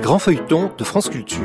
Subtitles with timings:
[0.00, 1.40] Grands feuilletons de France Culture.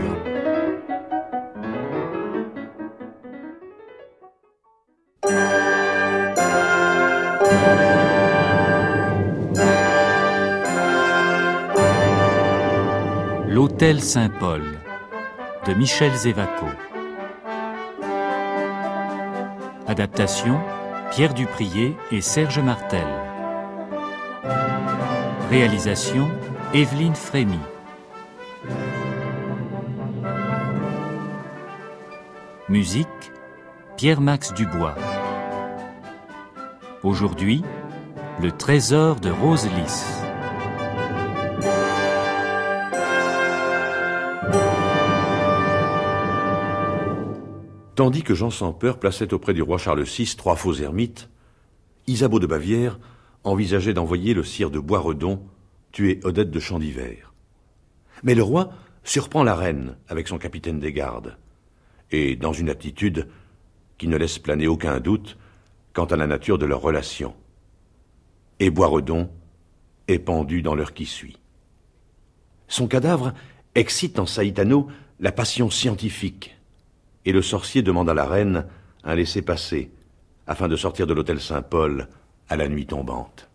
[13.48, 14.61] L'Hôtel Saint-Paul
[15.65, 16.65] de Michel Zévaco.
[19.88, 20.60] Adaptation
[21.11, 23.07] Pierre Duprier et Serge Martel.
[25.50, 26.29] Réalisation
[26.74, 27.60] Evelyne Frémy.
[32.72, 33.34] Musique
[33.98, 34.95] Pierre-Max Dubois.
[37.03, 37.64] Aujourd'hui,
[38.42, 40.06] le trésor de Rose Lys.
[47.95, 51.30] Tandis que Jean sans peur plaçait auprès du roi Charles VI trois faux ermites,
[52.08, 53.00] Isabeau de Bavière
[53.44, 55.44] envisageait d'envoyer le sire de Boisredon
[55.92, 57.34] tuer Odette de Chandivert.
[58.23, 58.70] Mais le roi
[59.04, 61.36] surprend la reine avec son capitaine des gardes,
[62.12, 63.28] et dans une attitude
[63.98, 65.38] qui ne laisse planer aucun doute
[65.94, 67.36] quant à la nature de leur relation.
[68.59, 69.30] Et Boisredon
[70.08, 71.38] est pendu dans l'heure qui suit.
[72.67, 73.34] Son cadavre
[73.76, 74.88] excite en Saïtano
[75.20, 76.58] la passion scientifique
[77.26, 78.66] et le sorcier demande à la reine
[79.04, 79.92] un laissez-passer
[80.48, 82.08] afin de sortir de l'hôtel Saint-Paul
[82.50, 83.50] à la nuit tombante.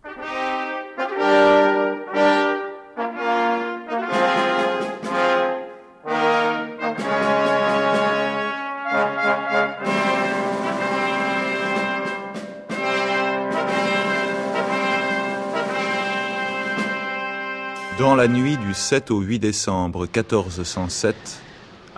[18.16, 21.14] Dans la nuit du 7 au 8 décembre 1407,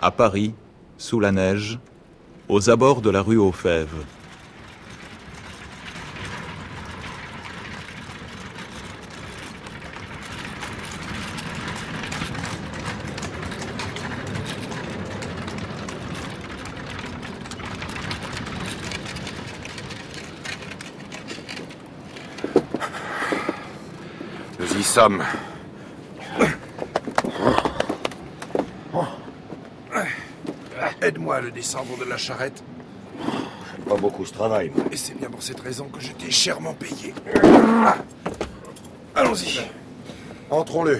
[0.01, 0.53] à Paris,
[0.97, 1.79] sous la neige,
[2.49, 3.87] aux abords de la rue aux Fèves.
[24.59, 25.23] Nous y sommes.
[31.41, 32.61] Le descendre de la charrette.
[33.87, 34.73] Pas beaucoup ce travail.
[34.91, 37.13] Et c'est bien pour cette raison que je t'ai chèrement payé.
[39.15, 39.61] Allons-y.
[40.49, 40.99] Entrons-le.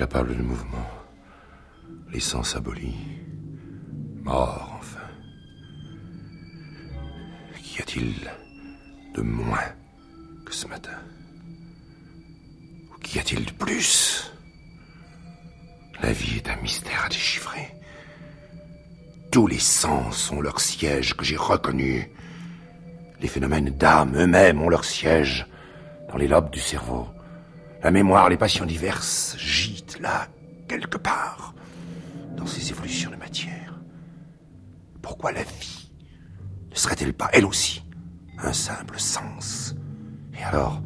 [0.00, 0.88] incapable de mouvement,
[2.10, 2.96] les sens abolis,
[4.22, 5.06] mort enfin
[7.62, 8.14] Qu'y a-t-il
[9.14, 9.74] de moins
[10.46, 10.98] que ce matin?
[12.90, 14.32] Ou qu'y a-t-il de plus?
[16.02, 17.68] La vie est un mystère à déchiffrer.
[19.30, 22.10] Tous les sens ont leur siège que j'ai reconnu.
[23.20, 25.46] Les phénomènes d'âme eux-mêmes ont leur siège
[26.08, 27.06] dans les lobes du cerveau.
[27.82, 30.28] La mémoire, les passions diverses gîtent là,
[30.68, 31.54] quelque part,
[32.36, 33.80] dans ces évolutions de matière.
[35.00, 35.90] Pourquoi la vie
[36.70, 37.82] ne serait-elle pas, elle aussi,
[38.38, 39.74] un simple sens?
[40.38, 40.82] Et alors,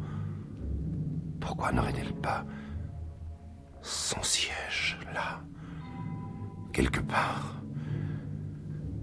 [1.41, 2.45] pourquoi n'aurait-elle pas
[3.81, 5.41] son siège là,
[6.71, 7.61] quelque part?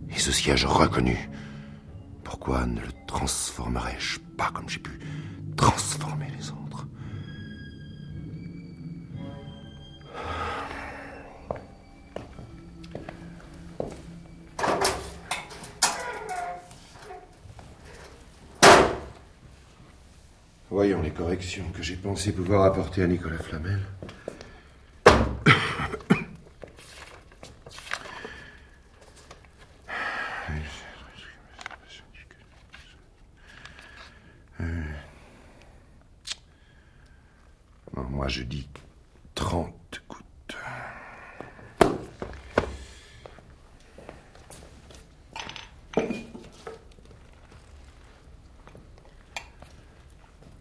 [0.09, 1.31] Et ce siège reconnu,
[2.25, 4.99] pourquoi ne le transformerais-je pas comme j'ai pu
[5.57, 6.62] transformer les autres?
[20.73, 23.81] Voyons les corrections que j'ai pensé pouvoir apporter à Nicolas Flamel.
[38.33, 38.67] je dis
[39.35, 40.57] trente gouttes.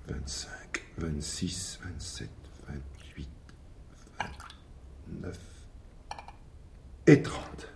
[0.05, 2.29] Vingt-cinq, vingt-six, vingt-sept,
[2.67, 3.29] vingt-huit,
[4.19, 5.39] vingt-neuf
[7.07, 7.71] et trente.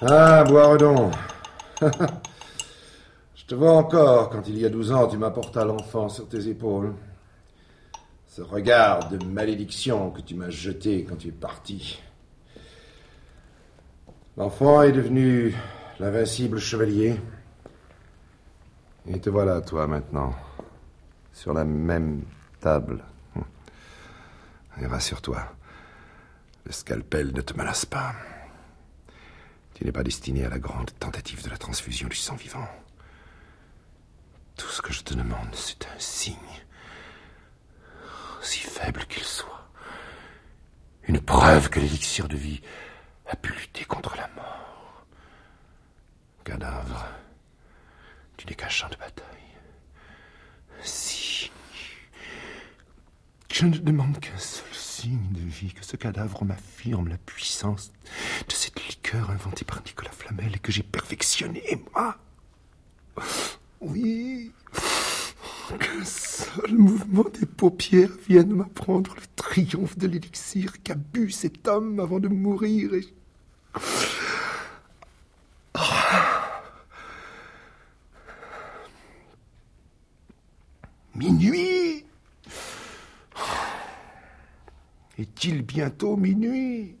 [0.00, 1.10] Ah, Boiredon.
[3.34, 6.46] Je te vois encore quand il y a douze ans tu m'apportas l'enfant sur tes
[6.46, 6.94] épaules.
[8.28, 12.00] Ce regard de malédiction que tu m'as jeté quand tu es parti.
[14.36, 15.52] L'enfant est devenu
[15.98, 17.16] l'invincible chevalier.
[19.08, 20.32] Et te voilà, toi, maintenant,
[21.32, 22.22] sur la même
[22.60, 23.02] table.
[24.80, 25.42] Et rassure-toi,
[26.66, 28.12] le scalpel ne te menace pas.
[29.78, 32.66] Tu n'es pas destiné à la grande tentative de la transfusion du sang vivant.
[34.56, 36.34] Tout ce que je te demande, c'est un signe,
[38.40, 39.70] aussi faible qu'il soit.
[41.04, 42.60] Une preuve que l'élixir de vie
[43.28, 45.06] a pu lutter contre la mort.
[46.42, 47.06] Cadavre,
[48.36, 49.26] tu n'es qu'un champ de bataille.
[50.82, 51.52] Si.
[53.52, 57.92] Je ne demande qu'un seul signe de vie, que ce cadavre m'affirme la puissance
[58.88, 62.16] liqueur inventée par Nicolas Flamel et que j'ai perfectionnée, moi.
[63.80, 64.52] Oui.
[65.78, 72.00] Qu'un seul mouvement des paupières vienne m'apprendre le triomphe de l'élixir qu'a bu cet homme
[72.00, 72.90] avant de mourir.
[81.14, 82.04] Minuit
[85.18, 86.96] Est-il bientôt minuit?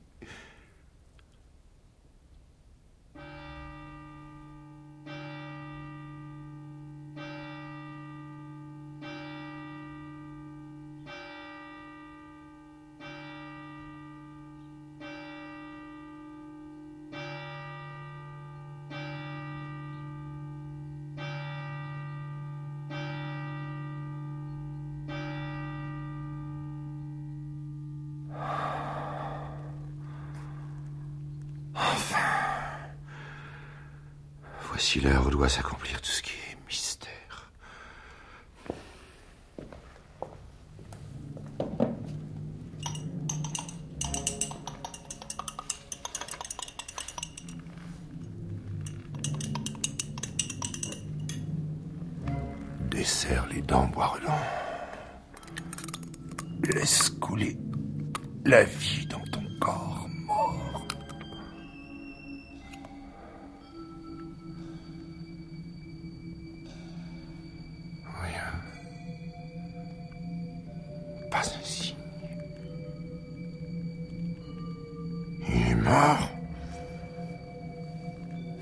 [34.90, 36.27] Voici l'heure doit s'accomplir tout ce qui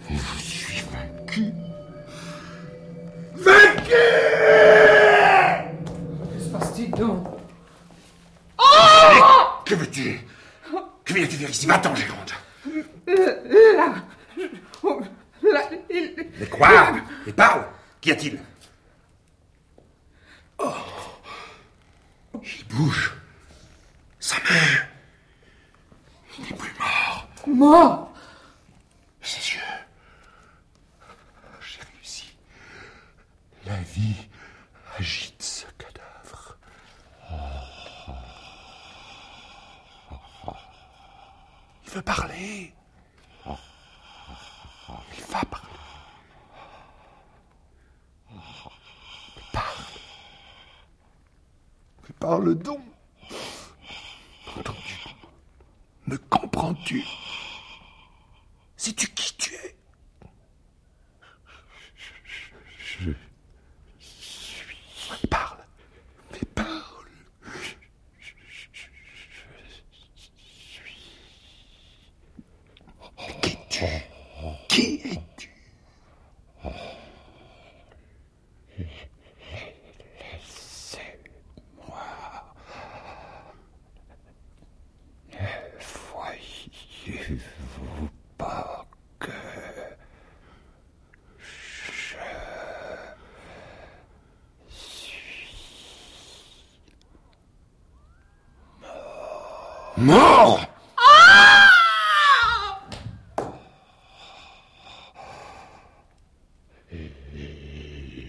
[0.08, 1.52] Et je suis vaincu.
[3.34, 3.90] Vaincu!
[6.32, 7.26] Que se passe-t-il donc?
[9.64, 10.20] Que veux-tu?
[11.04, 11.66] Que viens-tu faire ici?
[11.66, 11.92] Va-t'en.
[13.06, 13.94] Là
[14.84, 15.02] oh,
[15.42, 16.14] Là, il...
[16.38, 16.68] Mais quoi
[17.26, 17.64] Et parle
[18.00, 18.38] Qu'y a-t-il
[20.58, 20.70] Oh
[22.42, 23.12] Il bouge.
[24.20, 24.86] Sa main.
[26.38, 27.28] Il n'est plus mort.
[27.46, 28.12] Mort
[29.22, 29.60] Ses yeux.
[31.60, 32.36] J'ai réussi.
[33.64, 34.28] La vie
[34.98, 36.56] agite ce cadavre.
[41.84, 42.74] Il veut parler.
[43.46, 45.68] Il va parler.
[49.36, 49.84] Mais parle.
[52.18, 52.80] Parle donc.
[54.58, 54.96] Entends-tu
[56.06, 57.04] Me comprends-tu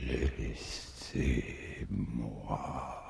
[0.08, 3.07] Laissez-moi.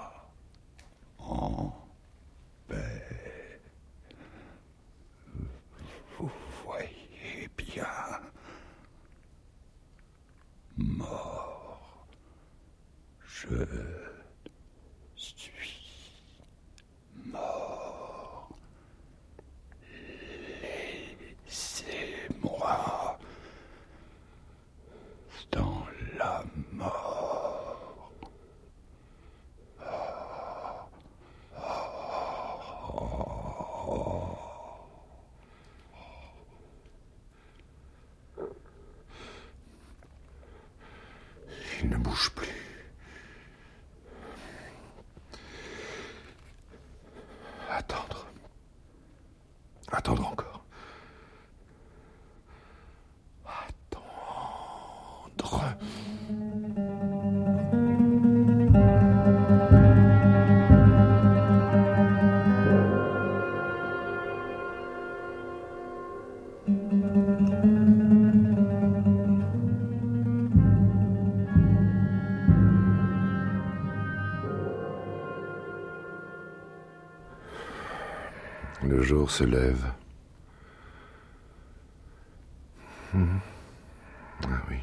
[42.07, 42.46] bouge plus.
[79.27, 79.91] Se lève.
[83.13, 83.39] Mhm.
[84.43, 84.77] Ah oui.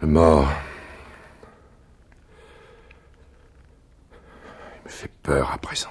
[0.00, 0.48] Le mort.
[4.10, 5.90] Il me fait peur à présent.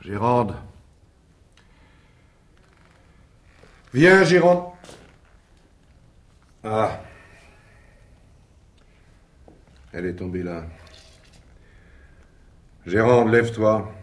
[0.00, 0.54] Gérande.
[3.92, 4.72] Viens, Gérande.
[6.64, 7.00] Ah.
[9.96, 10.64] Elle est tombée là.
[12.84, 13.94] Gérande, lève-toi.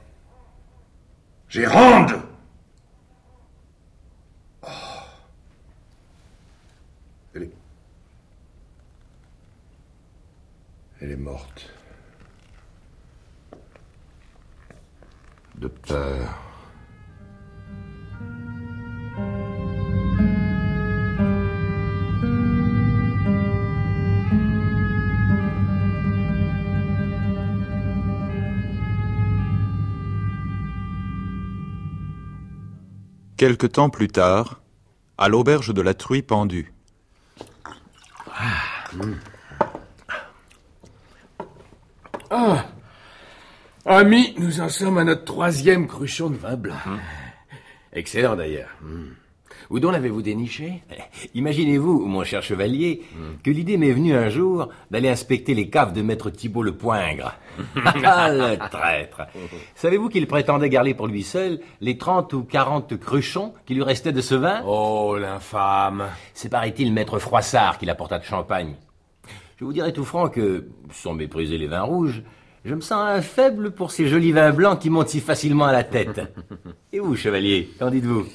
[1.50, 2.14] Gérande
[4.64, 4.68] Oh.
[7.36, 7.52] Elle est...
[11.02, 11.74] Elle est morte.
[15.56, 16.50] De peur.
[33.42, 34.62] Quelque temps plus tard,
[35.18, 36.72] à l'auberge de la Truie pendue.
[42.30, 42.66] Ah
[43.84, 46.76] Amis, nous en sommes à notre troisième cruchon de vin blanc.
[47.94, 48.70] Excellent d'ailleurs.
[48.84, 49.14] Hmm.
[49.70, 50.84] Où donc l'avez-vous déniché?
[51.34, 53.01] Imaginez-vous, mon cher chevalier,
[53.44, 57.36] que l'idée m'est venue un jour d'aller inspecter les caves de maître Thibault le Poingre.
[58.03, 59.24] ah, le traître
[59.75, 64.12] Savez-vous qu'il prétendait garder pour lui seul les trente ou quarante cruchons qui lui restaient
[64.12, 64.62] de ce vin?
[64.65, 68.75] Oh, l'infâme C'est paraît-il maître Froissart qui l'apporta de Champagne.
[69.58, 72.24] Je vous dirai tout franc que, sans mépriser les vins rouges,
[72.65, 75.72] je me sens un faible pour ces jolis vins blancs qui montent si facilement à
[75.72, 76.22] la tête.
[76.94, 78.25] Et vous, chevalier, qu'en dites-vous?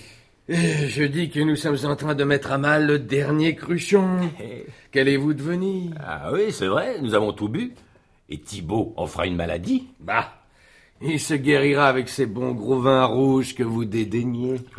[0.49, 4.31] Eh, Je dis que nous sommes en train de mettre à mal le dernier cruchon.
[4.93, 5.93] Qu'allez-vous devenir?
[6.00, 7.75] Ah oui, c'est vrai, nous avons tout bu.
[8.29, 10.33] Et Thibault en fera une maladie Bah,
[11.00, 14.61] il se guérira avec ces bons gros vins rouges que vous dédaignez.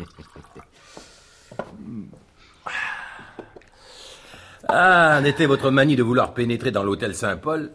[4.70, 7.70] Ah, n'était votre manie de vouloir pénétrer dans l'hôtel Saint-Paul?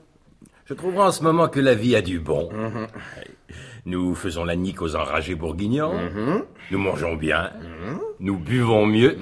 [0.66, 2.50] Je trouverai en ce moment que la vie a du bon.
[3.86, 5.94] Nous faisons la nique aux enragés bourguignons,
[6.72, 7.52] nous mangeons bien,
[8.20, 9.18] nous buvons mieux,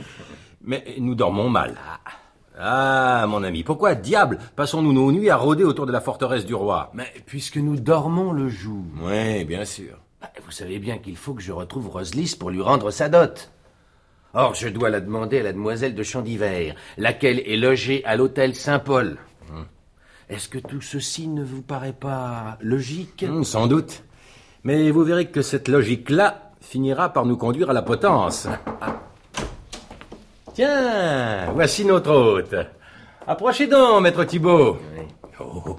[0.62, 1.74] mais nous dormons mal.
[2.58, 6.54] Ah, mon ami, pourquoi diable passons-nous nos nuits à rôder autour de la forteresse du
[6.54, 6.90] roi?
[6.94, 9.94] Mais puisque nous dormons le jour, Oui, bien sûr.
[10.20, 13.50] bah, vous savez bien qu'il faut que je retrouve Roselys pour lui rendre sa dot.
[14.34, 18.54] Or, je dois la demander à la demoiselle de Chandivert, laquelle est logée à l'hôtel
[18.54, 19.18] Saint-Paul.
[20.28, 24.04] Est-ce que tout ceci ne vous paraît pas logique Hmm, sans doute.
[24.64, 28.48] Mais vous verrez que cette logique-là finira par nous conduire à la potence.
[30.54, 32.54] Tiens, voici notre hôte.
[33.26, 34.78] Approchez donc, maître Thibault.
[35.40, 35.78] Oh,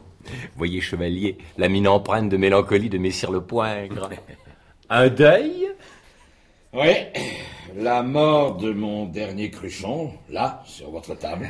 [0.56, 4.10] voyez, chevalier, la mine empreinte de mélancolie de Messire le Poingre.
[4.90, 5.70] Un deuil
[6.74, 6.94] Oui,
[7.76, 11.48] la mort de mon dernier cruchon, là, sur votre table.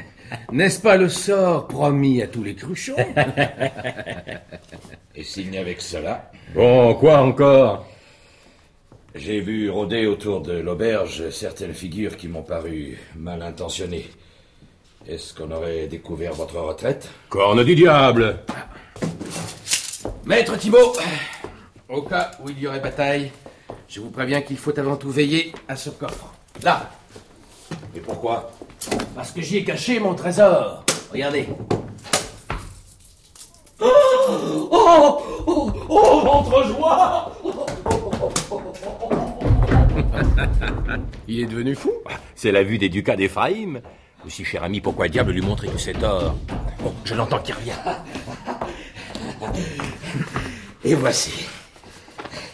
[0.52, 2.96] N'est-ce pas le sort promis à tous les cruchons?
[5.16, 7.86] Et s'il n'y avait que cela, Bon, quoi encore?
[9.16, 14.10] J'ai vu rôder autour de l'auberge certaines figures qui m'ont paru mal intentionnées.
[15.08, 17.10] Est-ce qu'on aurait découvert votre retraite?
[17.30, 18.40] Corne du diable!
[20.26, 20.94] Maître Thibault,
[21.90, 23.32] au cas où il y aurait bataille,
[23.88, 26.34] je vous préviens qu'il faut avant tout veiller à ce coffre.
[26.64, 26.90] Là,
[27.96, 28.52] Et pourquoi?
[29.16, 30.84] Parce que j'y ai caché mon trésor.
[31.12, 31.48] Regardez.
[33.80, 37.32] Oh Oh Oh, oh ventre joie
[41.28, 41.92] Il est devenu fou
[42.36, 43.82] C'est la vue des ducats d'Éphraïm.
[44.26, 46.36] Aussi, cher ami, pourquoi diable lui montrer tout cet or?
[46.82, 47.72] Bon, je l'entends qui revient.
[50.86, 51.46] Et voici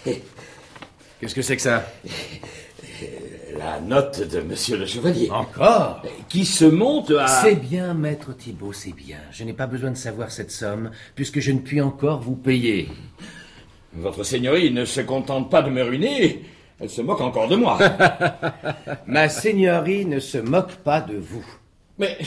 [0.03, 1.85] Qu'est-ce que c'est que ça?
[3.59, 5.29] La note de monsieur le chevalier.
[5.31, 7.27] Encore Qui se monte à...
[7.27, 9.17] C'est bien, maître Thibault, c'est bien.
[9.31, 12.87] Je n'ai pas besoin de savoir cette somme, puisque je ne puis encore vous payer.
[13.93, 16.45] Votre seigneurie ne se contente pas de me ruiner,
[16.79, 17.77] elle se moque encore de moi.
[19.07, 21.45] Ma seigneurie ne se moque pas de vous.
[21.97, 22.17] Mais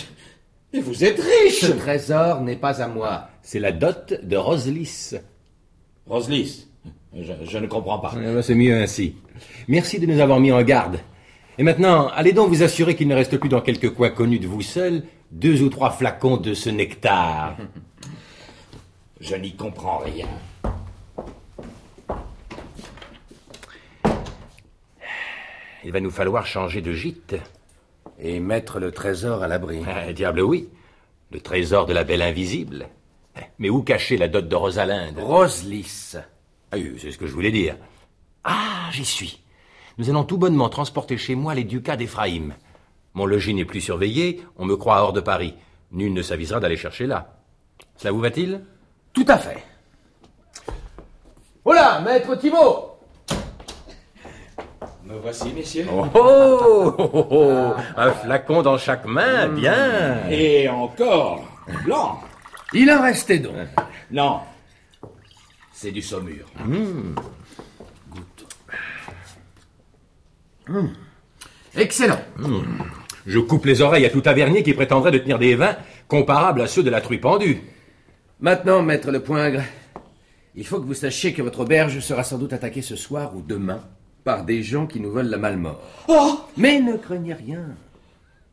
[0.83, 3.29] vous êtes riche Ce trésor n'est pas à moi.
[3.41, 5.15] C'est la dot de Roselys.
[6.07, 6.69] Roselis,
[7.17, 8.13] je, je ne comprends pas.
[8.17, 9.15] Eh ben, C'est mieux ainsi.
[9.67, 10.99] Merci de nous avoir mis en garde.
[11.59, 14.47] Et maintenant, allez donc vous assurer qu'il ne reste plus dans quelques coins connus de
[14.47, 17.57] vous seul deux ou trois flacons de ce nectar.
[19.21, 20.27] Je n'y comprends rien.
[25.85, 27.37] Il va nous falloir changer de gîte.
[28.19, 29.83] Et mettre le trésor à l'abri.
[29.87, 30.69] Ah, diable oui.
[31.31, 32.89] Le trésor de la belle invisible.
[33.59, 36.17] Mais où cacher la dot de Rosalinde Roselys.
[36.71, 37.77] Ah oui, c'est ce que je voulais dire.
[38.45, 39.42] Ah, j'y suis.
[39.99, 42.55] Nous allons tout bonnement transporter chez moi les ducats d'Éphraïm.
[43.15, 45.55] Mon logis n'est plus surveillé, on me croit hors de Paris.
[45.91, 47.37] Nul ne s'avisera d'aller chercher là.
[47.97, 48.63] Cela vous va-t-il?
[49.13, 49.63] Tout à fait.
[51.65, 52.97] Voilà, maître Thibault
[55.05, 55.87] Me voici, messieurs.
[55.93, 61.45] Oh, oh, oh, oh, Un flacon dans chaque main, bien Et encore
[61.85, 62.21] blanc.
[62.73, 63.55] Il en restait donc.
[64.11, 64.41] Non,
[65.73, 66.03] c'est du
[70.73, 70.91] saumur.
[71.77, 72.19] Excellent.
[73.27, 75.77] Je coupe les oreilles à tout tavernier qui prétendrait de tenir des vins
[76.09, 77.61] comparables à ceux de la truie pendue.
[78.41, 79.63] Maintenant, maître Le Poingre,
[80.55, 83.43] il faut que vous sachiez que votre auberge sera sans doute attaquée ce soir ou
[83.43, 83.81] demain
[84.25, 85.81] par des gens qui nous veulent la malmort.
[86.57, 87.65] Mais ne craignez rien.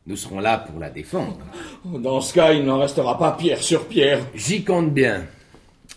[0.06, 1.38] Nous serons là pour la défendre.
[1.84, 4.20] Dans ce cas, il n'en restera pas pierre sur pierre.
[4.34, 5.24] J'y compte bien.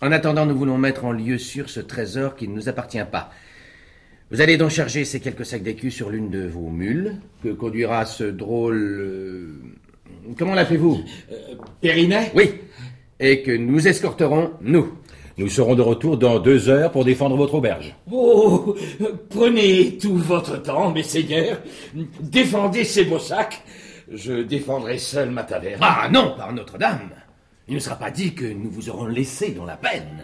[0.01, 3.31] En attendant, nous voulons mettre en lieu sûr ce trésor qui ne nous appartient pas.
[4.31, 8.05] Vous allez donc charger ces quelques sacs d'écus sur l'une de vos mules, que conduira
[8.05, 8.77] ce drôle...
[8.99, 9.61] euh,
[10.37, 11.01] Comment l'appelez-vous?
[11.81, 12.31] Périnet?
[12.35, 12.51] Oui.
[13.19, 14.93] Et que nous escorterons, nous.
[15.37, 17.95] Nous serons de retour dans deux heures pour défendre votre auberge.
[18.11, 18.75] Oh,
[19.29, 21.59] prenez tout votre temps, mes seigneurs.
[22.21, 23.61] Défendez ces beaux sacs.
[24.11, 25.79] Je défendrai seul ma taverne.
[25.81, 27.09] Ah non, par Notre-Dame
[27.67, 30.23] Il ne sera pas dit que nous vous aurons laissé dans la peine.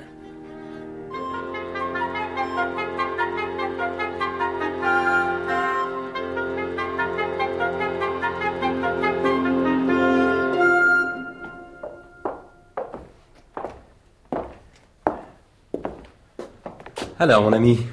[17.22, 17.86] Alors, mon ami,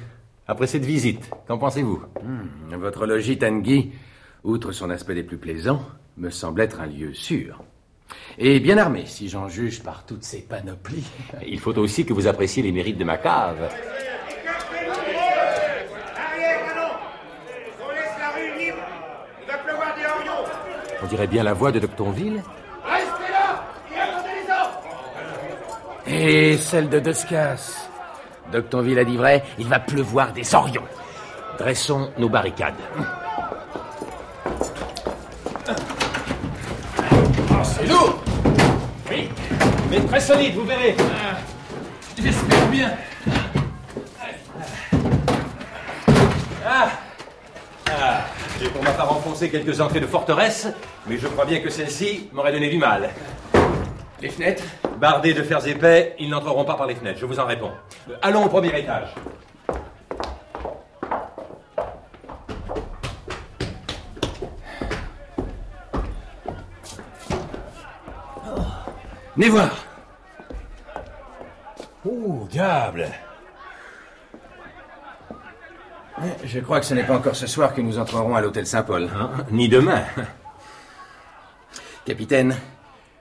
[0.47, 2.01] après cette visite, qu'en pensez-vous?
[2.71, 3.91] Votre logis Tanguy,
[4.45, 5.81] outre son aspect des plus plaisants,
[6.15, 7.61] me semble être un lieu sûr.
[8.37, 11.09] Et bien armé, si j'en juge par toutes ces panoplies.
[11.45, 13.69] Il faut aussi que vous appréciez les mérites de ma cave.
[21.03, 22.41] On dirait bien la voix de Doctonville.
[22.85, 24.81] Restez là et attendez les ordres
[26.07, 27.86] Et celle de Doscas.
[28.51, 30.83] Doctonville a dit vrai, il va pleuvoir des orions.
[31.57, 32.75] Dressons nos barricades.
[37.63, 38.23] C'est lourd
[39.09, 39.29] Oui,
[39.89, 40.95] mais très solide, vous verrez.
[42.21, 42.91] J'espère bien.
[46.65, 46.89] Ah.
[48.59, 50.67] J'ai pour ma part enfoncé quelques entrées de forteresse,
[51.05, 53.09] mais je crois bien que celle-ci m'aurait donné du mal.
[54.21, 54.63] Les fenêtres?
[54.99, 57.71] Bardés de fers épais, ils n'entreront pas par les fenêtres, je vous en réponds.
[58.21, 59.13] Allons au premier étage.
[69.35, 69.69] Venez voir.
[72.03, 73.07] Oh, diable
[76.43, 79.07] Je crois que ce n'est pas encore ce soir que nous entrerons à l'hôtel Saint-Paul.
[79.15, 80.03] Hein, Ni demain.
[82.05, 82.55] Capitaine,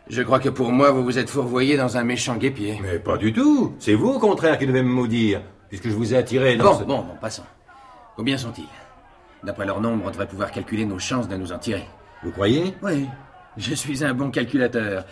[0.09, 2.79] je crois que pour moi, vous vous êtes fourvoyé dans un méchant guépier.
[2.83, 3.75] Mais pas du tout.
[3.79, 6.79] C'est vous, au contraire, qui devez me maudire, puisque je vous ai attiré dans Bon,
[6.79, 6.85] ce...
[6.85, 7.43] bon, bon, passons.
[8.17, 8.65] Combien sont-ils?
[9.43, 11.87] D'après leur nombre, on devrait pouvoir calculer nos chances de nous en tirer.
[12.23, 12.75] Vous croyez?
[12.83, 13.07] Oui,
[13.57, 15.05] je suis un bon calculateur.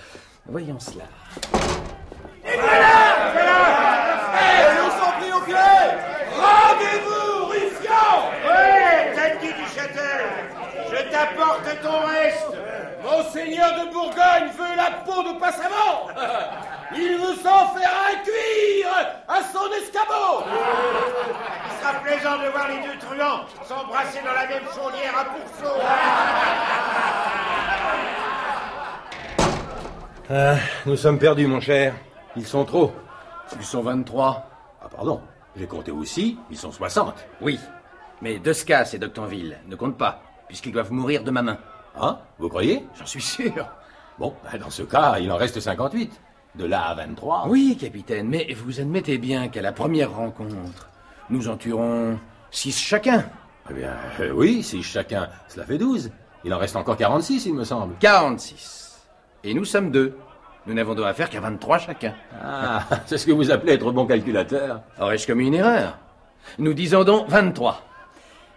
[0.47, 1.05] Voyons cela.
[6.15, 10.25] Rendez-vous, Ruffian Ouais, Tanguy du Châtel
[10.91, 12.57] Je t'apporte ton reste
[13.05, 16.09] Monseigneur de Bourgogne veut la peau de Passavant
[16.97, 18.89] Il veut s'en faire un cuir
[19.29, 20.45] à son escabeau
[21.67, 25.75] Il sera plaisant de voir les deux truands s'embrasser dans la même chaudière à pourceau
[30.31, 30.55] Ah,
[30.87, 31.95] nous sommes perdus, mon cher.
[32.35, 32.95] Ils sont trop.
[33.59, 34.49] Ils sont 23.
[34.83, 35.21] Ah, pardon.
[35.55, 37.15] J'ai compté aussi, ils sont 60.
[37.43, 37.61] Oui,
[38.23, 41.59] mais Doscas et Doctonville ne comptent pas, puisqu'ils doivent mourir de ma main.
[42.01, 42.85] Hein Vous croyez?
[42.99, 43.69] J'en suis sûr.
[44.19, 46.13] Bon, ben, dans ce cas, il en reste 58.
[46.57, 47.49] De là à 23.
[47.49, 50.89] Oui, capitaine, mais vous admettez bien qu'à la première rencontre,
[51.29, 52.19] nous en tuerons
[52.53, 53.25] six chacun.
[53.71, 56.13] Eh bien, euh, oui, si chacun, cela fait 12.
[56.45, 57.95] Il en reste encore 46, il me semble.
[57.99, 59.03] 46.
[59.43, 60.17] Et nous sommes deux.
[60.67, 62.15] Nous n'avons droit à faire qu'à 23 chacun.
[62.41, 64.81] Ah, c'est ce que vous appelez être bon calculateur.
[65.01, 65.99] Aurais-je commis une erreur?
[66.59, 67.83] Nous disons donc 23.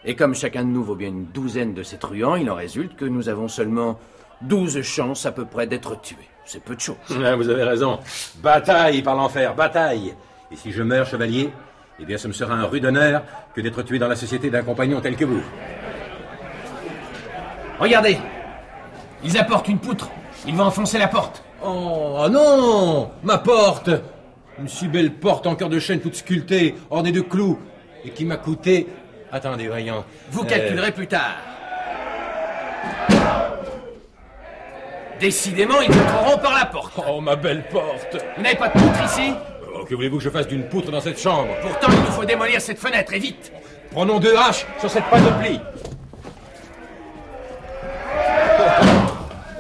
[0.10, 2.96] Et comme chacun de nous vaut bien une douzaine de ces truands, il en résulte
[2.96, 4.00] que nous avons seulement
[4.40, 6.30] 12 chances à peu près d'être tués.
[6.46, 6.96] C'est peu de choses.
[7.26, 8.00] Ah, vous avez raison.
[8.42, 10.16] Bataille par l'enfer, bataille.
[10.50, 11.52] Et si je meurs, chevalier,
[12.00, 13.22] eh bien ce me sera un rude honneur
[13.54, 15.42] que d'être tué dans la société d'un compagnon tel que vous.
[17.78, 18.18] Regardez
[19.26, 20.10] Ils apportent une poutre.
[20.48, 21.44] Ils vont enfoncer la porte.
[21.62, 23.90] Oh non Ma porte
[24.58, 27.60] Une si belle porte en cœur de chêne toute sculptée, ornée de clous,
[28.06, 28.88] et qui m'a coûté...
[29.32, 30.04] Attendez, voyons.
[30.32, 31.36] Vous Euh, calculerez plus tard.
[35.20, 36.94] Décidément, ils entreront par la porte.
[37.10, 39.34] Oh, ma belle porte Vous n'avez pas de poutre ici?
[39.76, 41.50] Oh, Que voulez-vous que je fasse d'une poutre dans cette chambre?
[41.62, 43.52] Pourtant, il nous faut démolir cette fenêtre, et vite
[43.92, 45.60] Prenons deux haches sur cette panoplie.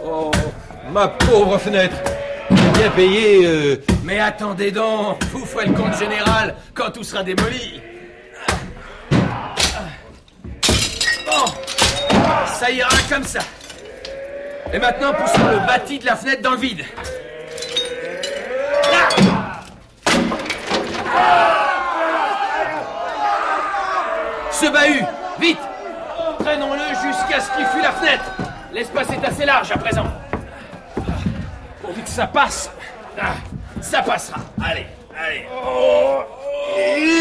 [0.09, 0.31] Oh,
[0.91, 1.95] ma pauvre fenêtre
[2.49, 3.45] bien payé...
[3.45, 3.75] euh,
[4.05, 7.81] Mais attendez donc Vous ferez le compte général quand tout sera démoli
[12.69, 13.39] Ira comme ça.
[14.73, 16.83] Et maintenant, poussons le bâti de la fenêtre dans le vide.
[24.51, 25.03] Ce bahut
[25.39, 25.59] Vite.
[26.39, 28.23] Traînons-le jusqu'à ce qu'il fuit la fenêtre.
[28.73, 30.05] L'espace est assez large à présent.
[31.81, 32.71] Pourvu que ça passe.
[33.19, 33.33] Ah,
[33.81, 34.39] Ça passera.
[34.63, 34.85] Allez,
[35.17, 35.45] allez.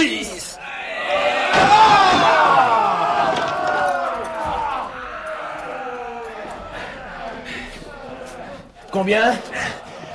[0.05, 0.46] Lisse.
[8.97, 9.35] Combien?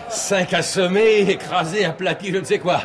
[0.09, 2.81] Cinq assommés, écrasés, aplatis, je ne sais quoi.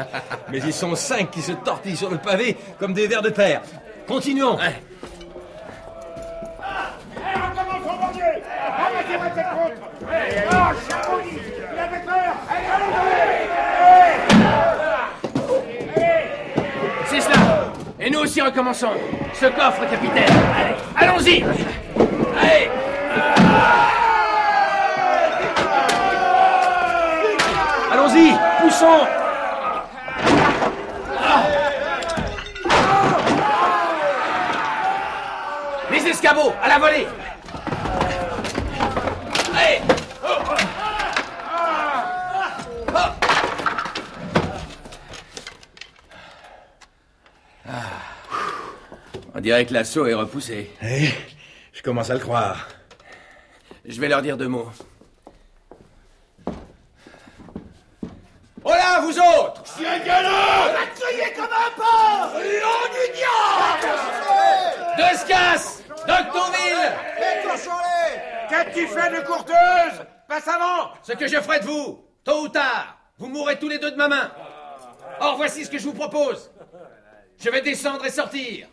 [0.50, 3.62] Mais ils sont cinq qui se tortillent sur le pavé comme des vers de terre.
[4.06, 4.58] Continuons.
[4.58, 4.82] Ouais.
[17.06, 18.90] C'est cela Et nous aussi recommençons
[19.32, 21.42] Ce coffre, capitaine Allez, allons-y
[22.38, 22.70] Allez
[23.14, 23.95] Allons-y
[35.90, 37.06] Les escabeaux, à la volée
[39.54, 39.80] Allez
[49.34, 50.70] On dirait que l'assaut est repoussé.
[50.82, 51.08] Eh,
[51.72, 52.68] je commence à le croire.
[53.86, 54.70] Je vais leur dire deux mots.
[58.86, 63.90] Là, vous autres Chien galant Criez comme un porc Nom du diable
[64.96, 66.92] Descas Doctonville
[68.48, 70.06] Qu'as-tu fait de courteuse?
[70.28, 73.78] Passe avant Ce que je ferai de vous, tôt ou tard, vous mourrez tous les
[73.78, 74.30] deux de ma main.
[75.20, 76.50] Or, voici ce que je vous propose.
[77.38, 78.68] Je vais descendre et sortir.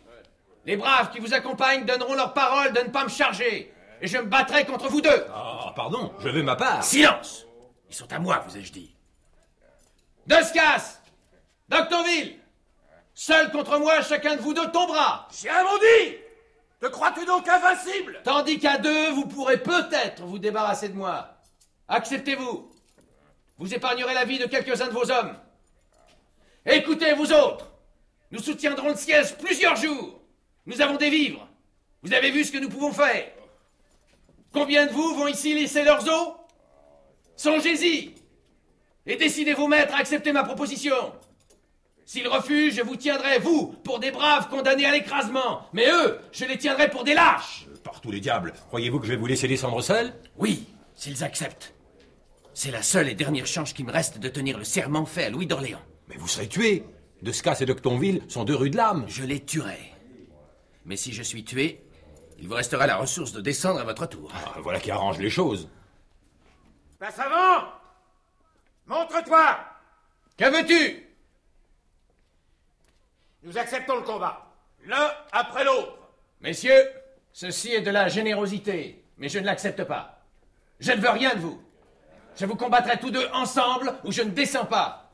[0.64, 3.72] Les braves qui vous accompagnent donneront leur parole de ne pas me charger.
[4.00, 5.26] Et je me battrai contre vous deux.
[5.32, 6.82] Ah, pardon, je veux ma part.
[6.82, 7.46] Silence
[7.88, 8.93] Ils sont à moi, vous ai-je dit.
[10.26, 11.00] Descas
[11.68, 12.38] Doctonville
[13.14, 15.28] Seul contre moi, chacun de vous deux tombera.
[15.32, 16.16] Chien maudit
[16.80, 18.20] Te crois-tu donc invincible?
[18.24, 21.36] Tandis qu'à deux, vous pourrez peut-être vous débarrasser de moi.
[21.88, 22.70] Acceptez-vous.
[23.58, 25.36] Vous épargnerez la vie de quelques-uns de vos hommes.
[26.66, 27.70] Écoutez, vous autres.
[28.30, 30.20] Nous soutiendrons le siège plusieurs jours.
[30.66, 31.46] Nous avons des vivres.
[32.02, 33.30] Vous avez vu ce que nous pouvons faire.
[34.52, 36.34] Combien de vous vont ici laisser leurs os?
[37.36, 38.14] Songez-y.
[39.06, 40.94] Et décidez vous maître à accepter ma proposition.
[42.06, 45.66] S'ils refusent, je vous tiendrai, vous, pour des braves condamnés à l'écrasement.
[45.72, 47.66] Mais eux, je les tiendrai pour des lâches.
[47.82, 50.14] Par tous les diables, croyez-vous que je vais vous laisser descendre seul?
[50.36, 51.74] Oui, s'ils acceptent.
[52.54, 55.30] C'est la seule et dernière chance qui me reste de tenir le serment fait à
[55.30, 55.82] Louis d'Orléans.
[56.08, 56.84] Mais vous serez tué.
[57.22, 59.04] Descas et Doctonville sont deux rues de l'âme.
[59.08, 59.92] Je les tuerai.
[60.84, 61.82] Mais si je suis tué,
[62.38, 64.30] il vous restera la ressource de descendre à votre tour.
[64.34, 65.68] Ah, voilà qui arrange les choses.
[66.98, 67.64] Passe avant
[68.86, 69.58] Montre-toi
[70.36, 71.06] Que veux-tu?
[73.42, 74.46] Nous acceptons le combat.
[74.86, 75.98] L'un après l'autre.
[76.40, 76.90] Messieurs,
[77.32, 80.22] ceci est de la générosité, mais je ne l'accepte pas.
[80.80, 81.62] Je ne veux rien de vous.
[82.36, 85.10] Je vous combattrai tous deux ensemble ou je ne descends pas.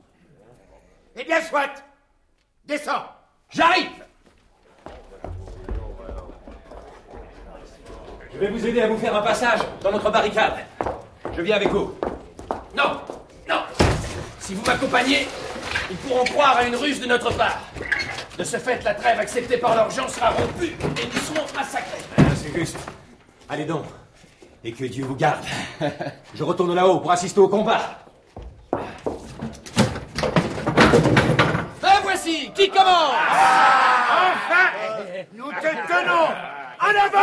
[1.17, 1.85] Eh bien, soit
[2.65, 3.05] Descends
[3.51, 4.05] J'arrive
[8.33, 10.65] Je vais vous aider à vous faire un passage dans notre barricade.
[11.37, 11.99] Je viens avec vous.
[12.77, 13.20] Non Non
[14.51, 15.29] Si vous m'accompagnez,
[15.93, 17.61] ils pourront croire à une ruse de notre part.
[18.37, 22.01] De ce fait, la trêve acceptée par leurs gens sera rompue et nous serons massacrés.
[22.19, 22.77] Ah, C'est juste.
[23.49, 23.85] Allez donc.
[24.65, 25.45] et que Dieu vous garde.
[26.35, 28.01] Je retourne là-haut pour assister au combat.
[31.81, 33.15] Ben voici, qui commence?
[34.11, 34.71] Enfin
[35.33, 36.27] Nous te tenons
[36.81, 37.21] En avant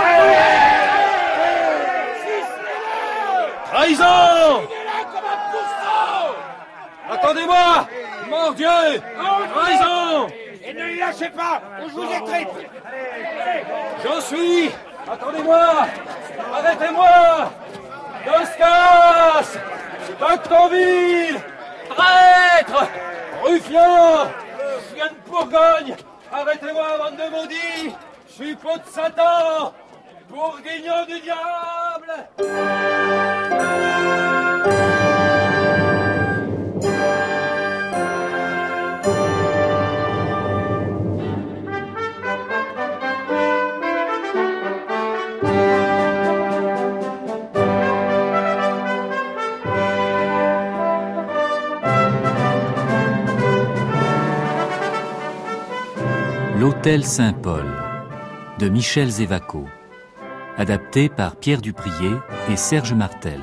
[3.66, 4.77] Trahison
[7.10, 7.88] Attendez-moi.
[8.30, 8.68] Mon Dieu.
[9.54, 10.28] Trahison
[10.64, 11.62] Et ne les lâchez pas.
[11.84, 12.50] Ou je vous étripe
[14.04, 14.72] J'en suis
[15.10, 15.88] Attendez-moi.
[16.54, 17.52] Arrêtez-moi.
[18.26, 19.60] Doscas
[20.20, 21.40] Pactonville
[21.90, 22.88] Traître
[23.44, 24.28] Ruffian.
[24.94, 25.96] Chien de Bourgogne.
[26.32, 27.96] Arrêtez-moi, bande de maudits
[28.28, 29.74] Suppôt de Satan.
[30.30, 32.28] Bourguignon du diable
[56.88, 57.66] Saint-Paul
[58.60, 59.66] de Michel Zévaco,
[60.58, 62.16] adapté par Pierre Duprier
[62.50, 63.42] et Serge Martel.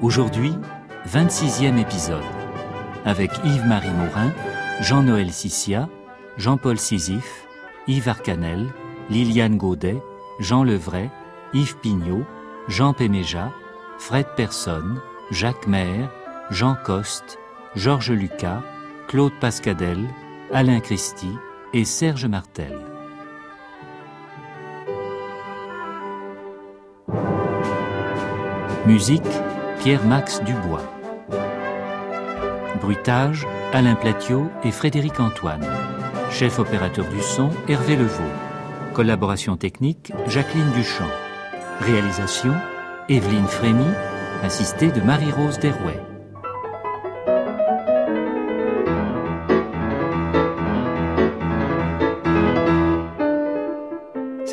[0.00, 0.54] Aujourd'hui,
[1.08, 2.22] 26e épisode,
[3.04, 4.32] avec Yves-Marie Morin,
[4.80, 5.88] Jean-Noël Sissia,
[6.36, 7.48] Jean-Paul Sisyphe,
[7.88, 8.68] Yves Arcanel,
[9.10, 10.00] Liliane Gaudet,
[10.38, 11.10] Jean Levray,
[11.52, 12.24] Yves Pignot,
[12.68, 13.50] Jean Péméja,
[13.98, 15.00] Fred Personne,
[15.32, 16.10] Jacques Maire,
[16.50, 17.40] Jean Coste,
[17.74, 18.62] Georges Lucas,
[19.08, 19.98] Claude Pascadel,
[20.52, 21.36] Alain Christie
[21.72, 22.76] et Serge Martel.
[28.84, 29.22] Musique
[29.78, 30.82] Pierre-Max Dubois.
[32.80, 35.64] Bruitage Alain Platiot et Frédéric Antoine.
[36.32, 38.22] Chef opérateur du son Hervé Levaux.
[38.92, 41.10] Collaboration technique Jacqueline Duchamp.
[41.80, 42.54] Réalisation
[43.08, 43.86] Evelyne Frémy,
[44.42, 46.09] assistée de Marie-Rose Derouet.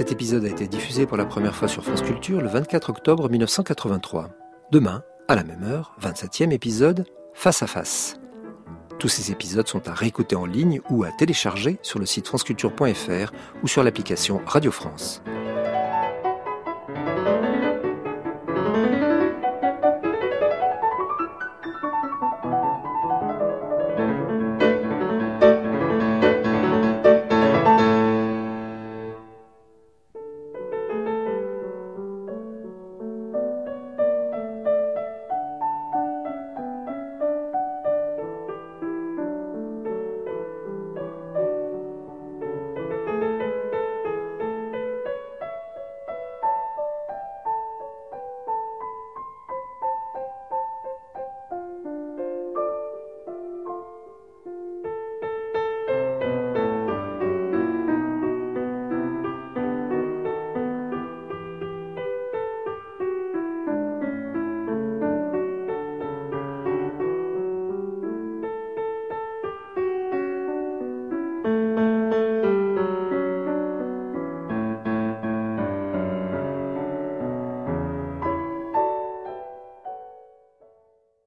[0.07, 3.29] Cet épisode a été diffusé pour la première fois sur France Culture le 24 octobre
[3.29, 4.29] 1983.
[4.71, 8.17] Demain, à la même heure, 27e épisode, Face à Face.
[8.99, 13.33] Tous ces épisodes sont à réécouter en ligne ou à télécharger sur le site franceculture.fr
[13.63, 15.21] ou sur l'application Radio France.